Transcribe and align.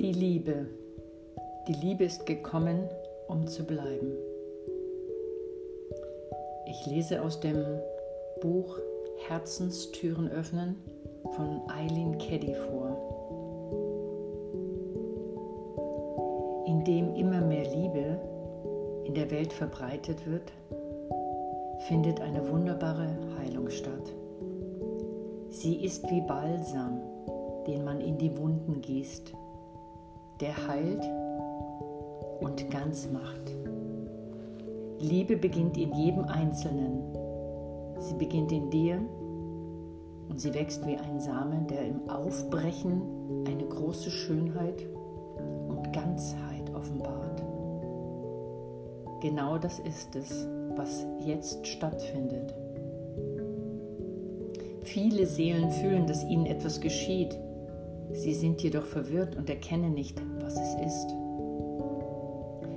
Die 0.00 0.12
Liebe. 0.12 0.66
Die 1.68 1.74
Liebe 1.74 2.04
ist 2.04 2.24
gekommen, 2.24 2.88
um 3.28 3.46
zu 3.46 3.64
bleiben. 3.64 4.16
Ich 6.64 6.86
lese 6.86 7.20
aus 7.20 7.38
dem 7.40 7.62
Buch 8.40 8.78
Herzenstüren 9.28 10.30
öffnen 10.30 10.76
von 11.32 11.60
Eileen 11.68 12.16
Keddy 12.16 12.54
vor. 12.54 12.96
Indem 16.66 17.14
immer 17.14 17.42
mehr 17.42 17.64
Liebe 17.64 18.18
in 19.04 19.12
der 19.12 19.30
Welt 19.30 19.52
verbreitet 19.52 20.26
wird, 20.26 20.50
findet 21.88 22.22
eine 22.22 22.48
wunderbare 22.48 23.18
Heilung 23.38 23.68
statt. 23.68 24.14
Sie 25.50 25.84
ist 25.84 26.10
wie 26.10 26.22
Balsam, 26.22 27.02
den 27.66 27.84
man 27.84 28.00
in 28.00 28.16
die 28.16 28.34
Wunden 28.38 28.80
gießt 28.80 29.34
der 30.40 30.66
heilt 30.66 31.04
und 32.40 32.70
ganz 32.70 33.08
macht. 33.10 33.52
Liebe 34.98 35.36
beginnt 35.36 35.76
in 35.76 35.92
jedem 35.94 36.24
Einzelnen. 36.24 37.02
Sie 37.98 38.14
beginnt 38.14 38.52
in 38.52 38.70
dir 38.70 39.00
und 40.28 40.40
sie 40.40 40.54
wächst 40.54 40.86
wie 40.86 40.96
ein 40.96 41.20
Samen, 41.20 41.66
der 41.66 41.86
im 41.86 42.08
Aufbrechen 42.08 43.02
eine 43.46 43.64
große 43.64 44.10
Schönheit 44.10 44.86
und 45.68 45.92
Ganzheit 45.92 46.74
offenbart. 46.74 47.42
Genau 49.20 49.58
das 49.58 49.78
ist 49.80 50.16
es, 50.16 50.46
was 50.76 51.06
jetzt 51.24 51.66
stattfindet. 51.66 52.54
Viele 54.82 55.26
Seelen 55.26 55.70
fühlen, 55.70 56.06
dass 56.06 56.24
ihnen 56.24 56.46
etwas 56.46 56.80
geschieht, 56.80 57.38
Sie 58.12 58.34
sind 58.34 58.62
jedoch 58.62 58.84
verwirrt 58.84 59.36
und 59.36 59.48
erkennen 59.48 59.94
nicht, 59.94 60.20
was 60.40 60.54
es 60.54 60.74
ist. 60.86 61.14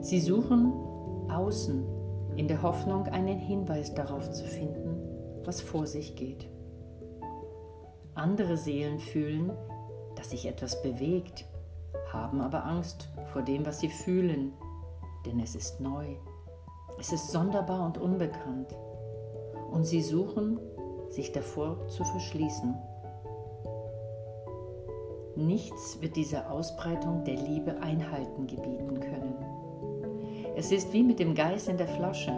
Sie 0.00 0.20
suchen 0.20 0.72
außen 1.30 1.84
in 2.36 2.48
der 2.48 2.62
Hoffnung, 2.62 3.06
einen 3.06 3.38
Hinweis 3.38 3.94
darauf 3.94 4.30
zu 4.30 4.44
finden, 4.44 4.96
was 5.44 5.60
vor 5.60 5.86
sich 5.86 6.16
geht. 6.16 6.48
Andere 8.14 8.56
Seelen 8.56 8.98
fühlen, 8.98 9.52
dass 10.16 10.30
sich 10.30 10.46
etwas 10.46 10.82
bewegt, 10.82 11.44
haben 12.12 12.40
aber 12.40 12.64
Angst 12.64 13.08
vor 13.32 13.42
dem, 13.42 13.64
was 13.64 13.80
sie 13.80 13.88
fühlen, 13.88 14.52
denn 15.26 15.40
es 15.40 15.54
ist 15.54 15.80
neu. 15.80 16.06
Es 16.98 17.12
ist 17.12 17.30
sonderbar 17.30 17.86
und 17.86 17.98
unbekannt. 17.98 18.74
Und 19.70 19.84
sie 19.84 20.02
suchen, 20.02 20.58
sich 21.08 21.32
davor 21.32 21.86
zu 21.88 22.04
verschließen. 22.04 22.74
Nichts 25.40 26.00
wird 26.02 26.16
dieser 26.16 26.50
Ausbreitung 26.50 27.24
der 27.24 27.36
Liebe 27.36 27.80
Einhalten 27.80 28.46
gebieten 28.46 29.00
können. 29.00 29.34
Es 30.54 30.70
ist 30.70 30.92
wie 30.92 31.02
mit 31.02 31.18
dem 31.18 31.34
Geist 31.34 31.68
in 31.68 31.78
der 31.78 31.88
Flasche. 31.88 32.32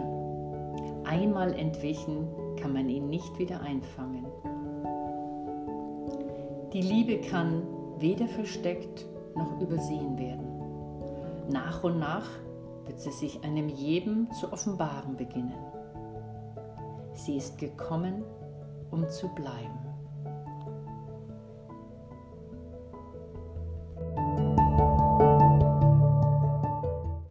Einmal 1.03 1.53
entwichen, 1.53 2.27
kann 2.55 2.71
man 2.71 2.87
ihn 2.87 3.09
nicht 3.09 3.37
wieder 3.37 3.59
einfangen. 3.59 4.25
Die 6.71 6.81
Liebe 6.81 7.19
kann 7.19 7.63
weder 7.97 8.27
versteckt 8.27 9.05
noch 9.35 9.59
übersehen 9.59 10.17
werden. 10.17 10.47
Nach 11.51 11.83
und 11.83 11.99
nach 11.99 12.29
wird 12.85 13.01
sie 13.01 13.11
sich 13.11 13.43
einem 13.43 13.67
jedem 13.67 14.31
zu 14.31 14.51
offenbaren 14.53 15.17
beginnen. 15.17 15.59
Sie 17.11 17.35
ist 17.35 17.57
gekommen, 17.57 18.23
um 18.91 19.09
zu 19.09 19.27
bleiben. 19.27 19.92